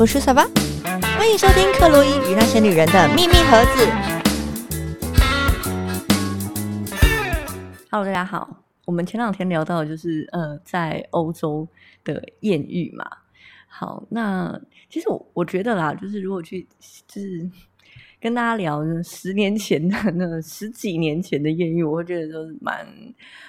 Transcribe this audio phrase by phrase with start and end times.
[0.00, 0.46] 我是小巴，
[1.18, 3.86] 欢迎收听克洛伊与那些女人的秘密盒子。
[7.90, 8.64] Hello，大家好。
[8.86, 11.68] 我们前两天聊到就是呃，在欧洲
[12.02, 13.04] 的艳遇嘛。
[13.68, 14.58] 好，那
[14.88, 16.66] 其实我我觉得啦，就是如果去
[17.06, 17.50] 就是
[18.20, 22.86] 跟大家聊十年前的那十几年前的艳遇，我会觉得都是蛮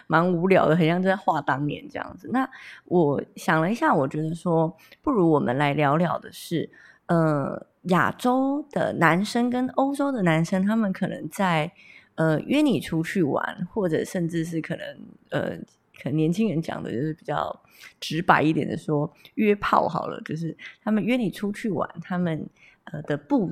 [0.07, 2.29] 蛮无聊的，很像在画当年这样子。
[2.31, 2.49] 那
[2.85, 6.69] 我想了一下，我觉得说，不如我们来聊聊的是，
[7.07, 11.71] 呃，亚洲的男生跟欧洲的男生，他们可能在。
[12.15, 14.85] 呃，约你出去玩，或者甚至是可能，
[15.29, 15.57] 呃，
[16.03, 17.57] 可能年轻人讲的就是比较
[18.01, 22.45] 直白一点的说，约炮好了，就是他们约你出去玩，他们
[22.83, 23.51] 呃的不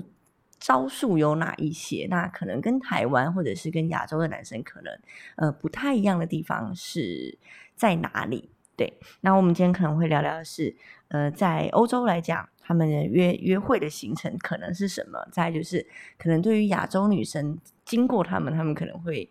[0.59, 2.07] 招数有哪一些？
[2.09, 4.99] 那可能跟台湾或者是跟亚洲的男生可能
[5.37, 7.37] 呃不太一样的地方是
[7.75, 8.49] 在哪里？
[8.75, 10.75] 对，那我们今天可能会聊聊的是，
[11.09, 15.27] 呃，在欧洲来讲，他们的约约会的行程可能是什么？
[15.31, 15.85] 再就是
[16.17, 17.59] 可能对于亚洲女生。
[17.85, 19.27] 经过他们，他们可能会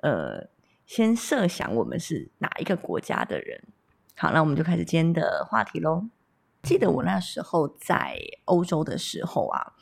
[0.00, 0.44] 呃
[0.84, 3.62] 先设想我们是哪一个国家的人。
[4.16, 6.08] 好，那我们就开始今天的话题喽。
[6.64, 9.74] 记得我那时候在欧洲的时候啊，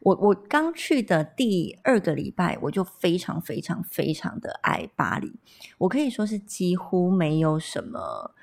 [0.00, 5.32] 我我刚去的第二个礼拜，我就非常非常非常的爱巴黎。
[5.78, 8.34] 我可以说是几乎没有什么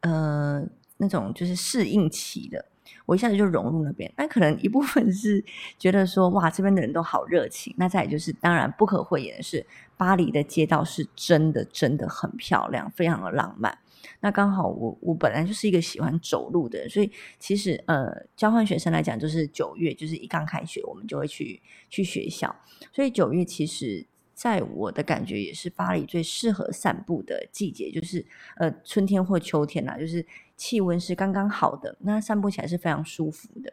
[0.00, 0.64] 呃
[0.96, 2.64] 那种就是适应期的。
[3.06, 5.42] 我一下子就融入那边，那可能一部分是
[5.78, 7.74] 觉得说，哇，这边的人都好热情。
[7.78, 9.64] 那再就是，当然不可讳言的是，
[9.96, 13.76] 巴黎的街道是真的真的很漂亮，非常的浪漫。
[14.20, 22.54] 那刚好我我本来就是一个喜欢走路的人，所以其实呃，交换学生来讲，就是九月，就是一刚开学，我们就会去去学校。
[22.92, 24.04] 所以九月其实
[24.38, 28.24] 在我的感觉也是巴黎最适合散步的季节，就是
[28.56, 30.24] 呃春天或秋天呐，就是。
[30.58, 33.72] 气温是刚刚好的，那散步起来是非常舒服的，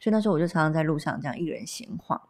[0.00, 2.22] 所以那时候我就常常在路上这样一个人闲晃。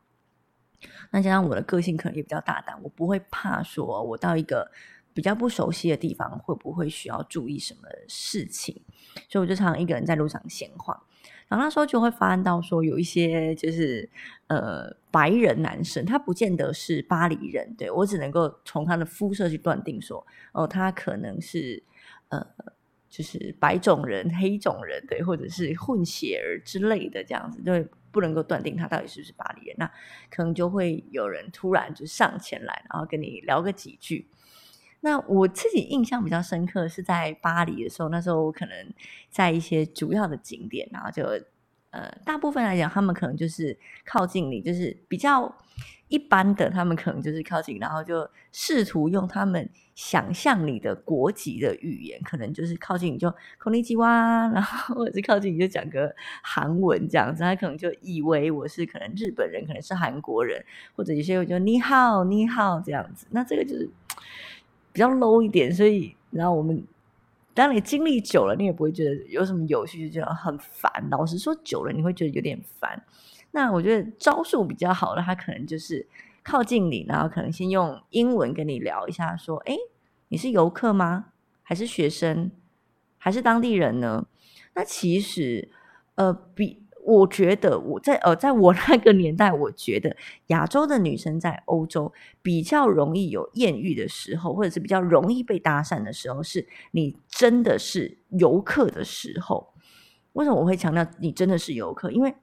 [1.10, 4.72] 那加上我的个性可能也比较大胆，我不会怕说我到一个
[5.12, 8.82] 比较不熟悉的地方会不会需要注意什么事情，
[9.28, 10.98] 所以我就常常一个人在路上闲晃。
[11.50, 14.08] 然后那时候就会发现到说有一些就是
[14.46, 21.82] 呃白人男生，他不见得是巴黎人，对我只能够从他的肤色去断定说，哦，他可能是
[22.30, 22.46] 呃。
[23.10, 27.72] 就是白种人、黑种人，对，或者是混血儿之类的这样子，就
[28.12, 29.74] 不能够断定他到底是不是巴黎人。
[29.76, 29.92] 那
[30.30, 34.28] 可能就会有人突然就上前来，然后跟你聊个几句。
[35.00, 38.74] 那我自己印象比较深刻是在巴黎的时候，那时候我可能
[39.30, 41.24] 在一些主要的景点，然后就
[41.90, 45.56] 呃，大部分来讲，他们可能就是靠近你，就是比较。
[46.08, 56.12] 一般的，他们可能就是靠近，然后就试图用他们想象你的国籍的语言，可能就是靠近你就孔尼基哇，然后或者是靠近你就讲个
[56.42, 60.60] 韩文这样子，他可能就以为我是可能日本人，可能是韩国人，
[60.96, 63.88] 或者有些人就你好你好这样子，那这个就是
[64.92, 66.82] 比较 low 一点，所以然后我们
[67.54, 70.90] 当你经历久了，你也不会觉得有什么有趣，就觉得很烦。
[71.10, 73.02] 老实说，久了你会觉得有点烦。
[73.52, 76.06] 那我觉得招数比较好的，他可能就是
[76.42, 79.76] 靠近你，然后可能先用英文跟你聊一下，说：“哎，
[80.28, 81.26] 你是游客吗？
[81.62, 82.50] 还是学生？
[83.18, 84.26] 还是当地人呢？”
[84.74, 85.68] 那其实，
[86.14, 90.16] 呃，比我觉得我在呃，在我那个年代，我觉得
[90.48, 92.12] 亚洲的女生在欧洲
[92.42, 99.72] 比较容易有艳遇的时候，或者是比较容易被搭讪的时候，是你真的是游客的时候。
[100.34, 102.10] 为什么我会强调你真的是游客？
[102.10, 102.34] 因为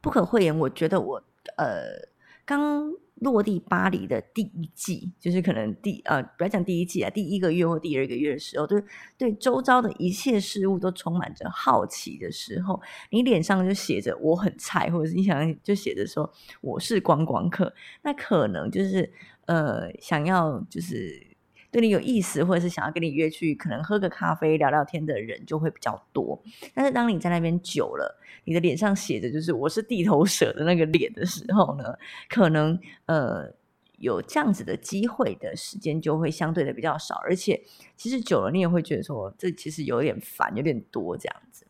[0.00, 1.22] 不可讳言，我觉得我
[1.56, 2.08] 呃
[2.44, 8.84] 刚落地巴黎的第一季，就是可能第呃不要讲第一季啊，第一个月或第二个月的时候，就是
[9.16, 17.72] 对周遭的一切事物都充满着好奇的时候，你脸上就写着我很菜，或者是你想就写着说我是观光客，
[18.02, 19.12] 那可能就是
[19.46, 21.29] 呃想要就是。
[21.70, 26.42] 对你有意思，或者是想要跟你约去，可能喝个咖啡聊聊天的人就会比较多。
[26.74, 31.84] 但是当你在那边久了，你的脸上写着就是我是地头蛇的那个脸的时候呢，
[32.28, 32.76] 可能
[33.06, 33.52] 呃
[33.98, 37.14] 有这样子的机会的时间就会相对的比较少。
[37.22, 37.62] 而且
[37.96, 41.66] 其实久了，你也会觉得说这其实有点烦，有点多这样子。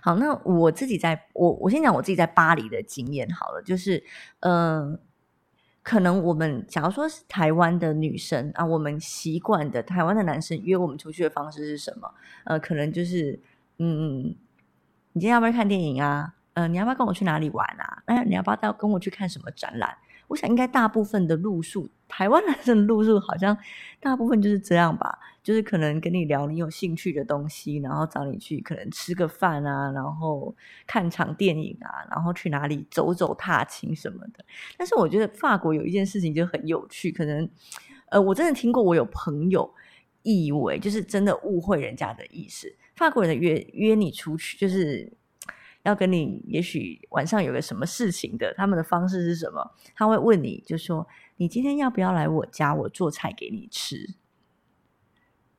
[0.00, 4.02] 好，那我自己在我我先讲我自己在巴黎的经验好了，就是
[4.40, 4.98] 嗯。
[5.84, 12.10] 可能我们假如说是台湾的女生啊，我们习惯的台湾的男生约我们出去的方式是什么？
[12.44, 13.38] 呃，可能就是
[13.78, 14.34] 嗯，
[15.12, 16.34] 你今天要不要看电影啊？
[16.54, 18.02] 呃，你要不要跟我去哪里玩啊？
[18.06, 19.94] 那你要不要到跟我去看什么展览？
[20.28, 23.56] 我想应该大部分的路数，台湾男生的路数好像
[24.00, 30.54] 大部分就是这样吧，就是可能跟你聊你有兴趣的东西，然后找你去可能吃个饭啊，然后
[30.86, 34.44] 看场电影啊，然后去哪里走走踏青什么的。
[34.76, 37.48] 但是我觉得法国有一件事情就很有趣，可能
[38.10, 39.72] 呃，我真的听过我有朋友
[40.22, 45.12] 以为就是真的误会人家的意思，法国人的约约你出去就是。
[45.84, 49.70] 要跟你，也许晚上有个什么事情的，他们的方式是什么？
[49.94, 54.14] 他会问你，就说你今天要不要来我家，我做菜给你吃？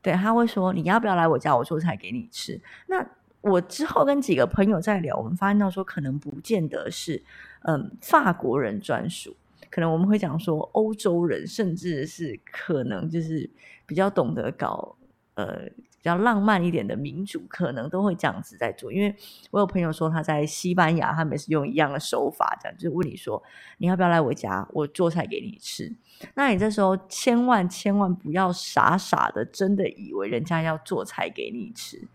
[0.01, 2.59] 对，他会说你要不要来我家，我做菜给你吃？
[2.87, 3.07] 那
[3.41, 7.23] 我之后跟几个朋友在聊，我们发现到说，可能不见得是
[7.61, 9.37] 嗯法国人专属，
[9.69, 13.47] 可能我们会讲说欧洲人，甚至是可能就是
[13.85, 14.95] 比较懂得搞
[15.35, 15.69] 呃。
[16.05, 18.93] 比较浪漫一点的民主，可能都会这样子在做。
[18.93, 19.15] 因为
[19.49, 23.41] 我有朋友说他在西班牙，他们是用一样的手法，这样就是问你说
[23.79, 25.91] 你要不要来我家，我做菜给你吃。
[26.35, 32.07] 那你这时候千万千万不要傻傻的真的以为人家要做菜给你吃，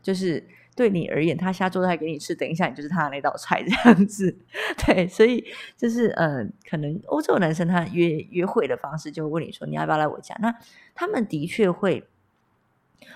[0.00, 0.46] 就是
[0.76, 4.38] 对你而言，他瞎做菜给你吃，等一下你就是他的那道菜这样子。
[4.86, 5.44] 对，所以
[5.76, 10.54] 就是呃，可能欧洲男生他约约会的方式就问你说你要不要来我家，那
[10.94, 12.06] 他们的确会。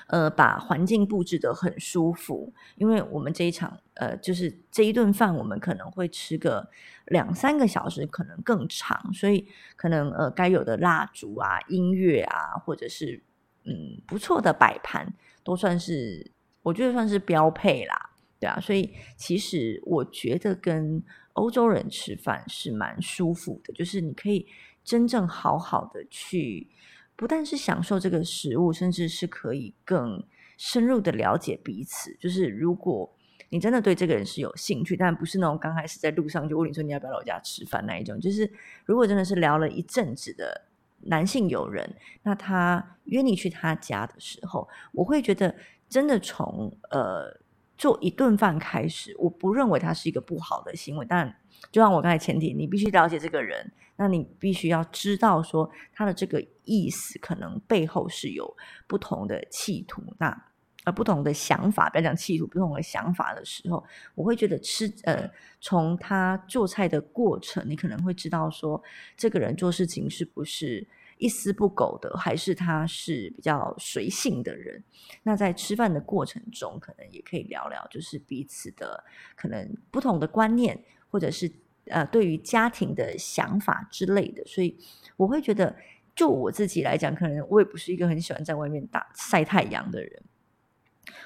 [0.08, 6.70] 呃，把环境布置的很舒服，因为我们这一场，呃，就是这一顿饭，我们可能会吃个
[7.06, 13.20] 两三个小时，可能更长，所以可能呃，该有的蜡烛啊、音乐啊，或者是
[13.64, 15.12] 嗯不错的摆盘，
[15.42, 16.30] 都算是
[16.62, 24.46] 我觉得算是标配啦，对啊，所以其实我觉得跟欧洲人吃饭是蛮舒服的，就是你可以
[24.84, 26.68] 真正好好的去。
[27.16, 30.22] 不但是享受这个食物，甚至是可以更
[30.58, 32.14] 深入的了解彼此。
[32.20, 33.10] 就是如果
[33.48, 38.20] 你真的对这个人是有兴趣，但不是那种刚开始在路上就问你说你要不要来我家吃饭那一种。
[38.20, 38.50] 就是
[38.84, 40.62] 如果真的是聊了一阵子的
[41.02, 41.88] 男性友人，
[42.22, 45.54] 那他约你去他家的时候，我会觉得
[45.88, 47.32] 真的从呃
[47.76, 51.06] 做一顿饭开始，我不认为他是一个不好的行为。
[51.08, 51.34] 但
[51.70, 53.72] 就像我刚才前提，你必须了解这个人。
[53.98, 58.54] 那你必须要知道说他的这个意思，可能背后是有
[58.86, 60.44] 不同的企图，那
[60.84, 63.82] 呃不同的想法，不要讲企图，不同的想法的时候，
[64.14, 65.26] 我会觉得吃呃
[65.62, 68.82] 从他做菜的过程，你可能会知道说
[69.16, 70.86] 这个人做事情是不是
[71.18, 74.82] 一丝不苟的，还是他是比较随性的人。
[75.22, 79.04] 那在吃饭的过程中，可能也可以聊聊，就是彼此的
[79.34, 81.50] 可能不同的观念，或者是。
[81.88, 84.76] 呃，对于家庭的想法之类的，所以
[85.16, 85.76] 我会觉得，
[86.16, 90.22] 就我自己来讲，可能我也不是一个很喜欢在外面打晒太阳的人，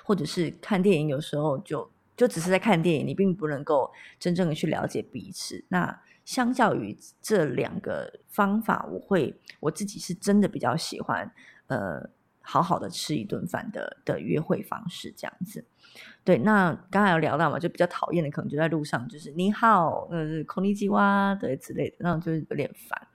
[0.04, 5.64] 或者是看电影，有时候就就只是在看电影，你并不能够真正的去了解彼此。
[5.68, 5.98] 那
[6.30, 11.32] 相较于这两个方法，我会我自己是真的比较喜欢，
[11.66, 12.10] 呃。
[12.42, 15.64] 好好的吃一顿饭的的约会方式这样子，
[16.24, 16.38] 对。
[16.38, 23.06] 那刚才有聊到嘛，就比较讨厌的，可能就在路上，就是你好，呃，空尼基哇，对之类的，那种就是有点烦。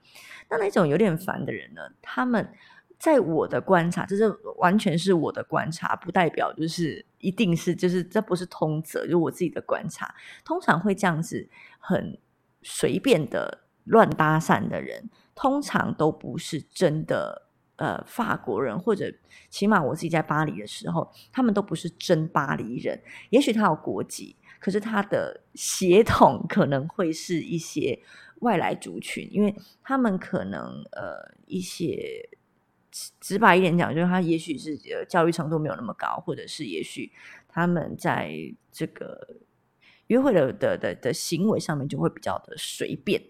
[0.48, 2.48] 那那种有点烦的人呢，他们
[2.98, 4.28] 在我的观察，这是
[4.58, 10.14] 完全是我的观察，不代表就是一定是，就是这不是通则，就我自己的观察。
[10.44, 11.46] 通常会这样子
[11.78, 12.16] 很
[12.66, 17.44] 随便的乱搭讪的人，通常都不是真的。
[17.78, 19.12] 呃，法国人或者
[19.50, 22.98] 起码我自己在巴黎的时候，他们都不是真巴黎人。
[23.28, 28.00] 也许他有国籍，可是他的血统可能会是一些
[28.38, 32.26] 外来族群，因为他们可能呃一些
[33.20, 37.12] 直白一点讲，就是他也许是呃教育程度没有那么高，或者是也许
[37.46, 38.32] 他们在
[38.72, 39.36] 这个。
[40.08, 43.20] 约会的的的的行为上面就会比较的随便，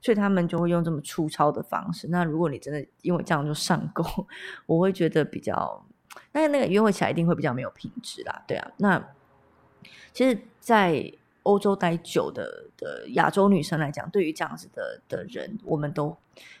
[0.00, 2.06] 所以他们就会用这么粗糙的方式。
[2.08, 4.04] 那如果你真的因为这样就上钩，
[4.66, 5.84] 我会觉得比较，
[6.32, 8.44] 那那个约会起来一定会比较没有品质啦。
[8.46, 9.12] 对啊，那
[10.12, 16.16] 其实，在欧洲待久的的亚洲女生来讲，对于这样子的的人，我们都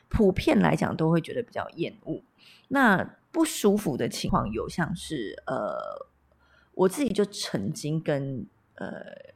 [0.08, 2.20] 普遍来讲都会觉得比较厌恶。
[2.68, 6.08] 那不舒服的情况有像是呃，
[6.74, 9.30] 我自己就曾经跟呃。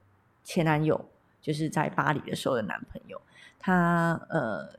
[0.45, 1.09] 前男友
[1.41, 3.21] 就是在巴黎的时候的男朋友，
[3.59, 4.79] 他呃，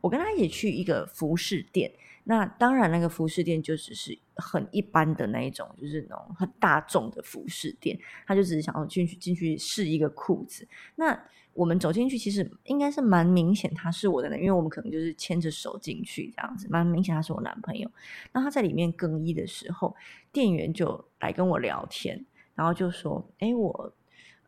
[0.00, 1.92] 我跟他也去一个服饰店，
[2.24, 10.66] 那当然那个服饰店就只是很一般的那一种，就是那种很大众的服饰店，他就只是想要进去进去试一个裤子。
[10.96, 11.16] 那
[11.52, 17.90] 我们走进去，其实应该是蛮明显他是我的，因为我们可能就是牵着手进去这样子，蛮明显他是我男朋友。
[18.32, 19.94] 那他在里面更衣的时候，
[20.32, 22.24] 店员就来跟我聊天，
[22.54, 23.92] 然后就说：“哎，我。”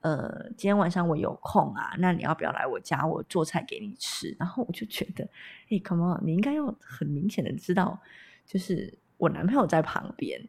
[0.02, 4.36] 呃，今天晚上我有空啊，那你要不要来我家，我做菜给你吃？
[4.38, 5.26] 然后我就觉得，
[5.70, 8.00] 哎，Come on，你应该要很明显的知道，
[8.44, 10.48] 就是我男朋友在旁边。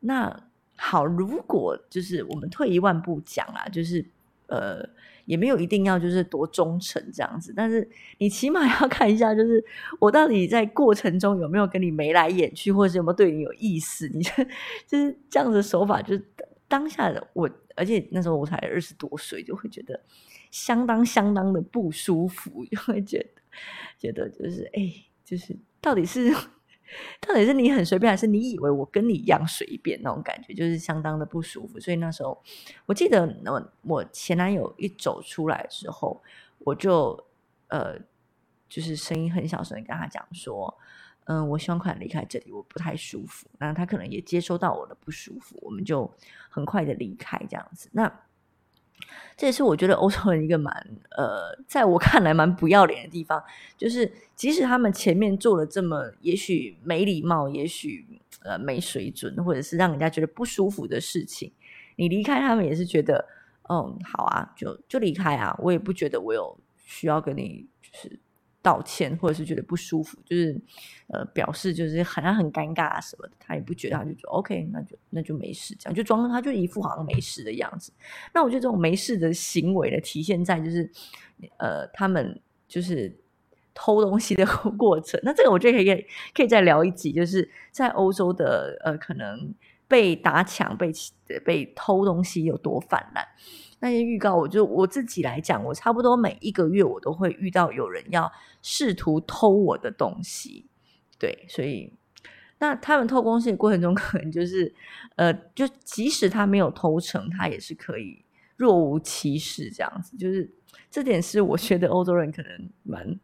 [0.00, 0.44] 那
[0.76, 4.04] 好，如果就是我们退一万步讲啊，就是
[4.46, 4.88] 呃，
[5.24, 7.88] 也没有一定要就是多忠诚这样子，但是
[8.18, 9.64] 你起码要看一下，就是
[9.98, 14.06] 我到底在过程中有没有跟你眉来眼去，或者是有没有对你有意思？
[14.14, 14.30] 你就
[14.86, 16.16] 就是这样子手法，就
[16.68, 17.50] 当下的我。
[17.78, 20.00] 而且那时候我才二十多岁，就会觉得
[20.50, 23.42] 相当相当的不舒服，就会觉得
[23.98, 24.90] 觉得就是哎，
[25.22, 26.32] 就是到底是
[27.20, 31.78] 到底是你很随便，还是你以为我跟你一样随便那种感觉，就是相当的不舒服。
[31.78, 32.42] 所以那时候
[32.86, 36.22] 我记得，我我前男友一走出来之后，
[36.60, 37.26] 我就
[37.68, 37.94] 呃，
[38.70, 40.74] 就是声音很小声跟他讲说。
[41.26, 43.48] 嗯，我希望快离开这里，我不太舒服。
[43.58, 46.08] 那他可能也接收到我的不舒服，我们就
[46.48, 47.88] 很快的离开这样子。
[47.92, 48.20] 那
[49.36, 50.72] 这也是我觉得欧洲人一个蛮
[51.16, 53.42] 呃，在我看来蛮不要脸的地方，
[53.76, 58.06] 就是即使他们前面做了这么也许没礼貌、也许
[58.42, 61.52] 呃没水准，或者是让人家觉得不舒服的事情，
[61.96, 63.28] 你离开他们也是觉得，
[63.68, 68.20] 嗯，好啊，就就离开啊，我也不觉得我有需要跟你就是。
[68.66, 70.60] 道歉，或者是觉得不舒服，就是
[71.06, 77.92] 呃，表示就是好像很尴尬什么的，他也不觉得，他就说 OK，那就那就没事，这样就装，他就一副好像没事的样子。
[78.34, 80.90] 那我觉得这种没事的行为呢，体现在就是
[81.58, 83.16] 呃，他们就是
[83.72, 84.44] 偷东西的
[84.76, 85.20] 过程。
[85.22, 89.54] 那这个我觉得可以可以再聊一集，就是在欧洲的呃，可能
[89.86, 90.90] 被打抢、被
[91.44, 93.24] 被偷东西有多泛滥。
[93.78, 98.30] 那些预告，我就我自己来讲，我差不多每一个月我都会遇到有人要
[98.62, 100.66] 试图偷我的东西，
[101.18, 101.92] 对，所以
[102.58, 104.74] 那他们偷东西的过程中， 可能就是
[105.16, 108.24] 呃，就即使他没有偷成，他也是可以
[108.56, 110.50] 若无其事这样子，就是
[110.90, 113.20] 这点是我觉得欧洲人可能蛮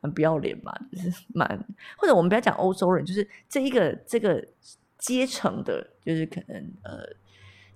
[0.00, 1.46] 蛮不要脸吧，就是 蛮
[1.98, 4.42] 或者我们不要讲欧洲人，就是这一个这个
[4.96, 7.16] 阶层的，就是可能呃。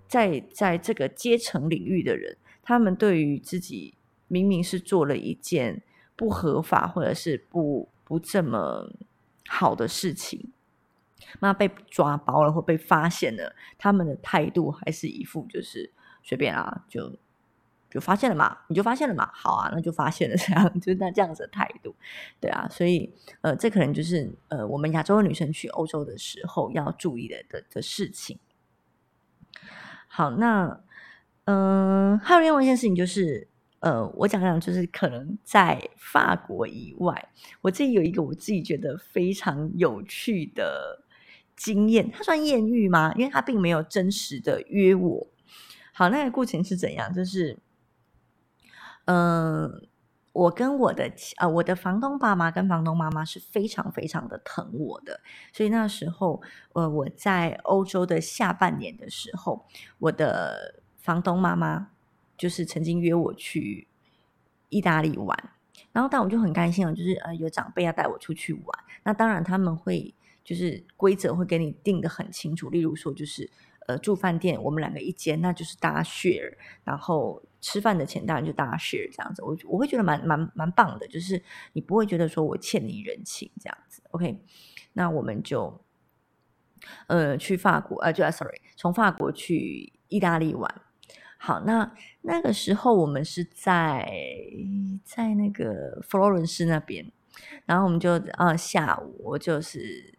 [0.08, 3.94] 在在这个阶层领域的人，他们对于自己
[4.28, 5.82] 明明是做了一件
[6.14, 8.90] 不合法或者是不不这么
[9.48, 10.52] 好的事情，
[11.40, 17.18] 那被抓包了或被发现了，他们的态度还是一副就是随便啊，就
[17.90, 21.94] 就发现了嘛，你就发现了嘛，好啊，那就发现了这样， 就是那这样子的态度，
[22.40, 28.38] 对啊，所以呃，这可能就是呃，我们亚洲的女生去欧洲的时候要注意的的的事情。
[30.16, 30.80] 好，那
[31.44, 33.46] 嗯，还有另外一件事情就是，
[33.80, 37.28] 呃，我讲讲，就是可能在法国以外，
[37.60, 41.04] 我自己有一个我自己觉得非常有趣的
[41.54, 43.12] 经验，它算艳遇吗？
[43.14, 45.26] 因为他并没有真实的约我。
[45.92, 47.12] 好，那个过程是怎样？
[47.12, 47.58] 就是，
[49.04, 49.86] 嗯。
[50.36, 55.18] 我跟我的呃，我的房东爸妈跟房东妈妈是非常非常的疼我的，
[55.50, 56.42] 所以那时候，
[56.74, 59.64] 呃，我在欧洲的下半年的时候，
[59.98, 61.88] 我的房东妈妈
[62.36, 63.88] 就是曾经约我去
[64.68, 65.34] 意大利玩，
[65.92, 70.14] 然后但我就很开心哦，就是呃有长辈要带我出去玩，那当然他们会
[70.44, 73.50] 就是规则会给你定的很清楚，例如说就是。
[73.86, 76.52] 呃，住饭店我们两个一间，那就是大家 share，
[76.82, 81.40] 然后吃饭的钱当然就大家 share 这样子，我我会觉得蛮蛮蛮棒的，就是
[81.72, 84.02] 你不会觉得说我欠你人情这样子。
[84.10, 84.40] OK，
[84.94, 85.80] 那我们就
[87.06, 90.82] 呃去法国，呃，就啊 sorry，从法国去意大利玩。
[91.38, 94.10] 好，那那个时候我们是在
[95.04, 97.12] 在那个佛罗伦斯那边，
[97.66, 100.15] 然后我们就啊下午我就是。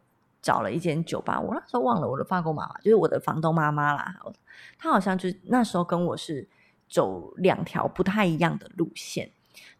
[0.47, 4.15] 找了一间酒吧，我那时候忘了我的法国妈妈，就是我的房东妈妈啦。
[4.77, 6.47] 她好像就那时候跟我是
[6.87, 9.29] 走两条不太一样的路线。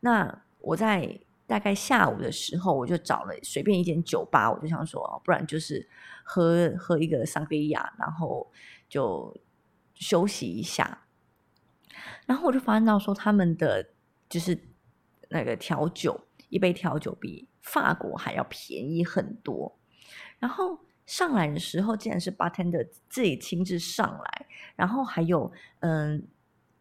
[0.02, 5.88] 那我在大概下午的时候，我就找了随便一间酒吧，我就想说，不然就是
[6.26, 8.52] 喝喝一个桑格利亚，然后
[8.90, 9.34] 就
[9.96, 11.06] 休息一下。
[12.26, 13.92] 然后我就发现到说，他们的
[14.28, 14.68] 就是
[15.30, 16.20] 那个调酒，
[16.50, 19.76] 一杯调酒比法国还要便宜很多。
[20.39, 26.27] 然后上来的时候，竟然是 bartender 自己亲自上来，然后还有嗯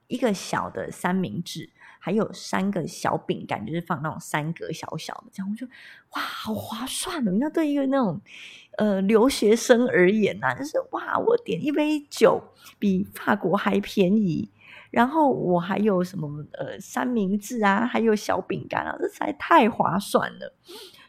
[0.09, 7.33] 一个小的三明治，还有三个小饼干，就是放那种三格小小的，这样我就哇，好划算哦！
[7.41, 8.21] 那对一个那种
[8.79, 12.43] 呃留学生而言呐，就是哇，我点一杯酒
[12.79, 14.51] 比法国还便宜，
[14.91, 20.55] 然后我还有什么呃三明治啊，还有小饼干啊，这才太划算了。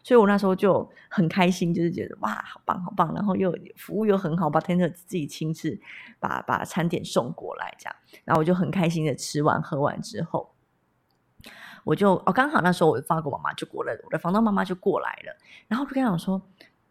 [0.08, 5.78] 所以我那时候就很开心，就是觉得哇，好棒好棒，然后又服务又很好，把 tender 自己亲自
[6.18, 10.54] 把把餐点送过来，这样，然后我就很开心的吃完喝完之后，
[11.84, 15.36] 我就哦刚好那时候我的法国妈妈就过来，我的房东妈妈就过来了，
[15.68, 16.42] 然后就跟她讲说，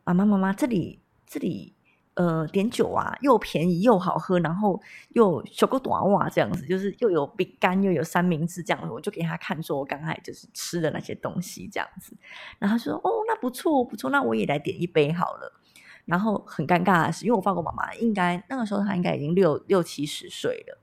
[0.04, 1.75] 妈妈妈妈这里这里。
[2.16, 4.80] 呃，点酒啊，又便宜又好喝，然后
[5.11, 12.16] 又小个短袜这样子，就是又有饼干又有三明治这样子，我就给他看，说我刚才就是吃的那些东西这样子，
[12.58, 15.61] 然后他说哦，那不错不错，那我也来点一杯好了。
[16.06, 20.78] 然后很尴尬的是，因为我法国妈妈应该那个时候她应该已经六六七十岁了，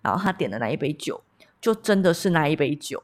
[0.00, 1.24] 然后她点的那一杯酒
[1.60, 3.02] 就真的是那一杯酒，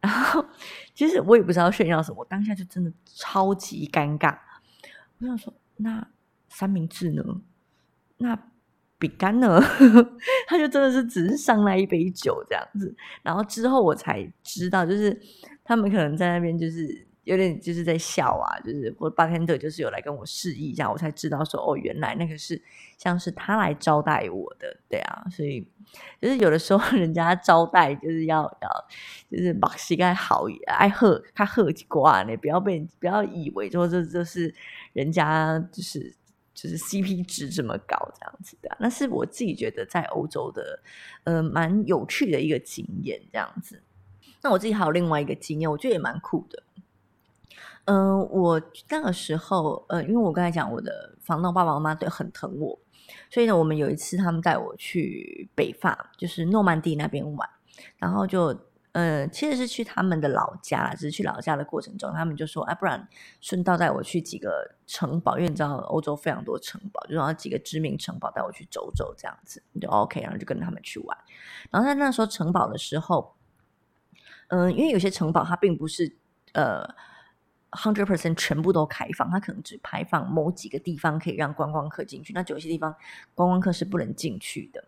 [0.00, 0.46] 然后
[0.94, 4.38] 其实我也不知道炫耀什么，当下就真的超级尴尬，
[5.18, 6.06] 我想说那。
[6.50, 7.22] 三明治呢？
[8.18, 8.38] 那
[8.98, 9.58] 饼干呢？
[10.46, 15.18] 他就真的是只是上来一杯酒这样子，然后之后我才知道，就是
[15.64, 22.60] 他们可能在那边就是有点就是在笑啊，就是或八天的就是有来跟我示意一下，我才知道说哦，原来那个是
[22.98, 25.66] 像是他来招待我的，对啊，所以
[26.20, 28.88] 就是有的时候人家招待就是要 要
[29.30, 34.54] 就是把膝盖好爱喝他喝几罐呢，不要被不要以为说这这是
[34.92, 36.14] 人家就是。
[36.62, 40.78] 就是 CP 值这么高，这样子的，那是我自己觉得在欧洲的，
[41.24, 43.82] 呃，蛮有趣的一个经验，这样子。
[44.42, 46.62] 那我自己还有另外一个经验，我觉得也蛮酷的。
[47.86, 52.78] 嗯，我那个时候，呃，因为我刚才讲我的房东爸爸妈妈对很疼我，
[53.30, 57.48] 所以呢，我们有一次他们带我去北法，就是诺曼底那边玩，
[57.96, 58.54] 然后就。
[58.92, 63.08] 呃，其实是去他们的老家，只是去老家的过程中，他们就说：“啊，不然
[63.40, 71.16] 顺道带我去几个城堡，因为你知道欧洲非常多城堡，就让几个知名城堡带我去走走，这样子你就 OK。”然后就跟他们去玩。
[71.70, 73.36] 然后在那时候城堡的时候，
[74.48, 76.16] 嗯，因为有些城堡它并不是
[76.54, 76.84] 呃
[77.70, 82.92] hundred percent 全部都开放，它可能只开放某几个地方可以让观光客进去，那有些地方
[83.36, 84.84] 观光客是不能进去的。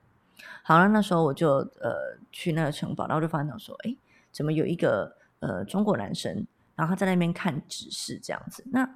[0.62, 1.48] 好了，那时候我就
[1.80, 3.96] 呃去那个城堡，然后就发现说，哎，
[4.30, 8.64] 怎么有一个呃中国男生，然后他在那边看指示这样子。
[8.72, 8.88] 那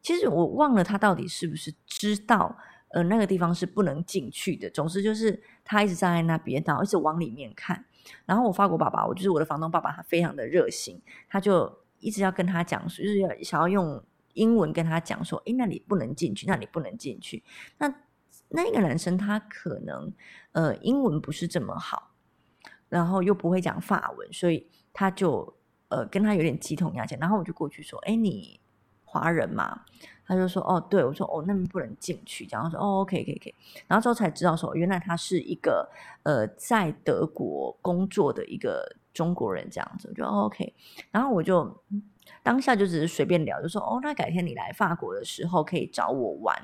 [0.00, 2.56] 其实我忘了他到底是不是知道
[2.90, 4.70] 呃那个地方是不能进去的。
[4.70, 7.84] 总之就是他一直站在那边，然后一直往里面看。
[8.24, 17.42] 然后我法国爸爸，我就是我的房东爸爸，他非常的热心，他就一直要跟他讲，就是要想要用英文跟他讲说，哎，那里不能进去，那里不能进去。
[17.76, 17.92] 那
[18.50, 20.12] 那个男生他可能
[20.52, 22.10] 呃英文不是这么好，
[22.88, 25.54] 然后又不会讲法文，所以他就
[25.88, 27.18] 呃跟他有点鸡同鸭讲。
[27.20, 28.58] 然后我就过去说：“哎，你
[29.04, 29.82] 华人嘛？”
[30.26, 33.54] 他就说：“哦，对。”我说：“哦，那边不能进去。”然后说：“哦，OK，可以，可以。”
[33.88, 35.90] 然后之后才知道说，原来他是一个
[36.22, 40.08] 呃在德国工作的一个中国人这样子。
[40.08, 40.74] 我就 OK。
[41.10, 41.82] 然后我就
[42.42, 46.54] 当下就只是随便聊，就说：“哦，那改天你来法国的时候可以找我玩。”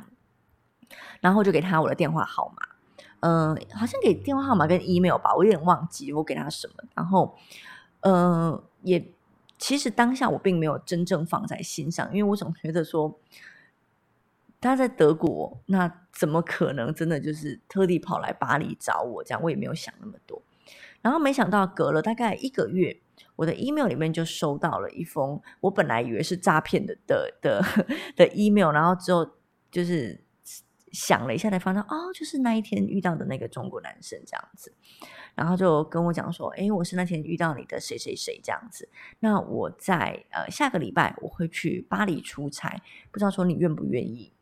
[1.21, 2.63] 然后就给他我的电话号码，
[3.21, 6.75] 嗯，好像给电话号码跟 email 吧，我有点忘记我给他什么。
[6.95, 7.37] 然后，
[8.01, 9.11] 嗯，也
[9.59, 13.19] 其实当下我并没有真正放在心上，因为我总觉得说
[14.61, 19.25] 他在德国，那怎么可能真的就是特地跑来巴黎找我？
[19.25, 20.43] 这样我也没有想那么多。
[21.01, 23.01] 然后没想到隔了大概一个月，
[23.37, 27.63] 我的 email 里面就收到了一封我本来以为是诈骗的的的
[28.17, 29.31] 的 email，然后之后
[29.71, 30.24] 就是。
[30.95, 34.73] 想了一下，才发现哦，就是那一天遇到的那个中国男生这样子，
[35.35, 38.89] 然后就跟我讲说，哎，我是那天遇到你的谁谁谁这样子。
[39.19, 42.81] 那我在呃下个礼拜我会去巴黎出差，
[43.11, 44.33] 不知道说你愿不愿意？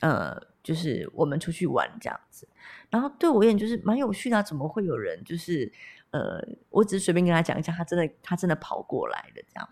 [0.00, 2.48] 呃，就是我们出去玩这样子。
[2.90, 5.70] 然后对我而言就是蛮有趣的，怎么会有人就是
[6.10, 9.68] 呃，我只是随便跟他讲一下，他真的他真的跑过来的这样。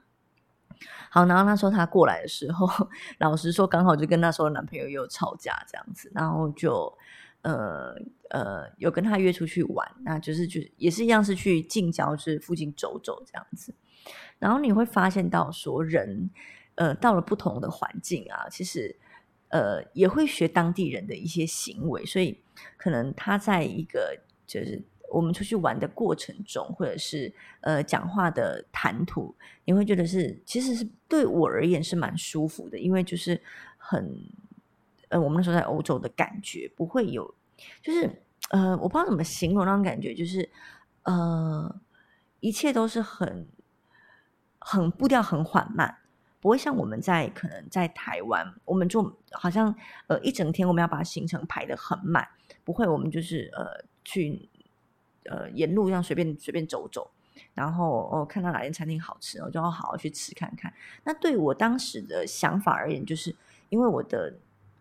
[1.10, 2.68] 好，然后他说他过来的时候，
[3.18, 6.92] 老实说，刚好就跟那时候男朋友有吵架这样子，然后就
[7.42, 7.94] 呃
[8.30, 13.74] 呃有跟他约出去玩，那就是就也是一样是去近郊是附近走走这样子，
[14.38, 16.30] 然后你会发现到说人
[16.76, 18.96] 呃到了不同的环境啊，其实
[19.48, 22.42] 呃也会学当地人的一些行为，所以
[22.76, 24.82] 可能他在一个就是。
[25.10, 33.42] 我们出去玩的过程中，或者是呃讲话的谈吐，你会觉得是其实是对我而言是蛮舒服的，因为就是
[33.76, 34.16] 很
[35.08, 37.34] 呃我们那时候在欧洲的感觉不会有，
[37.82, 38.08] 就是
[38.50, 40.48] 呃我不知道怎么形容那种感觉，就是
[41.02, 41.74] 呃
[42.38, 43.48] 一切都是很
[44.60, 45.96] 很步调很缓慢，
[46.40, 49.74] 不会像我们在可能在台湾，我们就好像
[50.06, 52.28] 呃一整天我们要把行程排的很满，
[52.62, 54.48] 不会，我们就是呃去。
[55.30, 57.08] 呃，沿路这样随便随便走走，
[57.54, 60.74] 然后哦看到哪间餐厅好吃，我就要好好去吃看看。
[61.04, 63.32] 那对我当时的想法而言，就是
[63.68, 64.34] 因为我的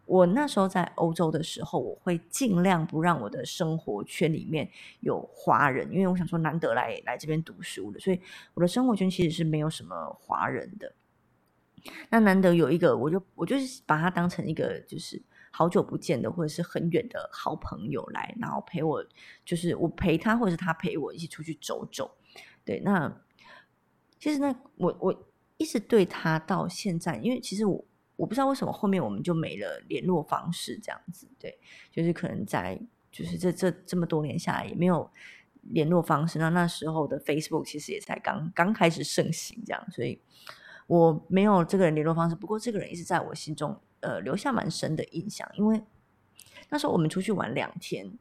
[0.06, 4.68] 我那时候在欧洲的时候，我会尽量不让我的生活圈里面
[5.02, 8.20] 有华人，因为我想说难得来来这边读书的，所以
[8.56, 10.92] 我的生活圈其实是没有什么华人的。
[12.10, 19.06] 那难得有一个，我就我就是把它当成一个就是好久不见的或者是很远的好朋友来，然后陪我，
[19.46, 22.18] 就是我陪他或者是他陪我一起出去走走。
[22.64, 23.22] 对，那
[24.20, 27.86] 其实呢，我我一直对他到现在，因为其实我
[28.16, 31.28] 我不知道为什么后面我们就没了联络方式，这样子。
[31.40, 31.60] 对，
[31.92, 32.80] 就是可能在
[33.12, 35.10] 就是这这这么多年下来也没有
[35.64, 36.40] 联络方式。
[36.40, 40.22] 那那时候的 Facebook 其实也才刚刚开始盛行，这样，所以。
[40.88, 45.50] 我没有这个人联络方式，不过这个人一直在我心中，呃，留下蛮深的印象。
[45.56, 45.82] 因为
[46.70, 48.12] 那时候我们出去玩两天，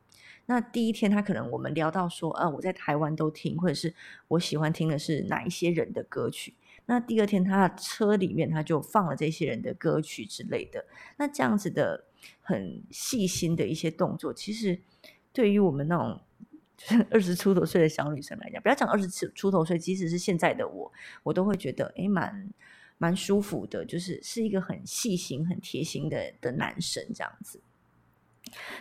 [0.47, 3.95] 那第一天他可能我们聊到说，呃，我在台湾都听，或者是
[4.29, 6.55] 我喜欢听的是哪一些人的歌曲。
[6.87, 10.85] 那第二天他的车里面他就放了这些人的歌曲之类的。
[11.17, 12.05] 那这样子的
[12.41, 14.81] 很细心的一些动作，其实
[15.33, 16.21] 对于我们那种。
[17.11, 20.93] 二十出头岁的小女生来讲，不要讲二十出出头岁，即使是现在的我，
[21.25, 22.49] 我都会觉得诶蛮
[22.99, 27.61] 蛮舒服的，就是是一个很细心、很贴心的的男生这样子。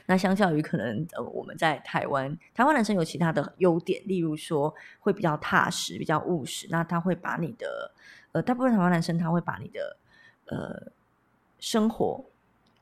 [0.06, 6.68] 那相较于可能呃我们在台湾，台湾男生有其他的优点，例如说会比较踏实、比较务实。
[6.70, 7.92] 那他会把你的
[8.34, 9.98] 呃大部分台湾男生他会把你的
[10.48, 10.92] 呃
[11.60, 12.26] 生活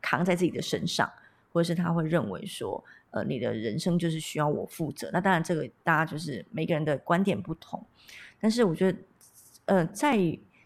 [0.02, 1.12] 扛在自己的身上，
[1.52, 2.84] 或者是他会认为说。
[3.12, 5.10] 呃，你的人生就是需要我负责。
[5.14, 7.82] 那当然，这个大家就是每个人的观点不同。
[8.42, 8.98] 但是我觉得，
[9.64, 10.18] 呃，在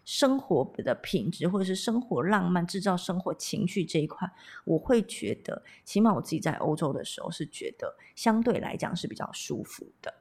[0.10, 4.28] 生活的品质或者是生活浪漫、制造生活情趣这一块，
[4.65, 10.12] 我会觉得，起码我自己在欧洲的时候是觉得相对来讲是比较舒服的。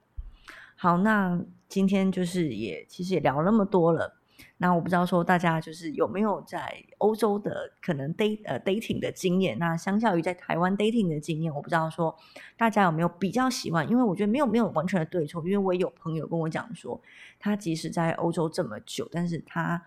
[0.76, 4.17] 好，那今天就是也其实也聊那么多了。
[4.58, 9.58] 那我不知道说大家就是有没有在欧洲的可能 date 呃 dating 的经验？
[9.58, 12.16] 那相较于在台湾 dating 的经验，我不知道说
[12.56, 13.88] 大家有没有比较喜欢？
[13.88, 17.00] 因为我觉得没有没有完全的对错，因为我有朋友跟我讲说，
[17.38, 19.80] 他即使在欧洲这么久，但是他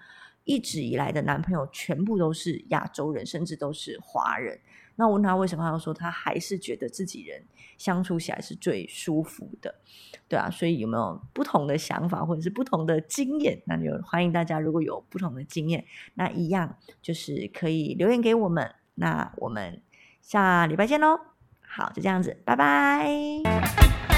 [0.44, 4.60] 一直以来的男朋友全部都是亚洲人，甚至都是华人。
[4.96, 7.44] 那我问他为什么，他说他还是觉得自己人
[7.78, 9.74] 相处起来是最舒服的，
[10.28, 13.62] 对啊，所以有没有不同的想法或者是不同的经验？
[13.66, 18.76] 那就欢迎大家如果有不同的经验，那一样就是可以留言给我们。
[18.96, 19.82] 那我们
[20.22, 21.20] 下礼拜见喽！
[21.62, 24.11] 好，就这样子，拜拜。